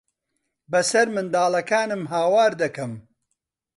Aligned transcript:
بەسەر 0.71 1.07
منداڵەکانم 1.15 2.03
ھاوار 2.11 2.51
دەکەم. 2.61 2.91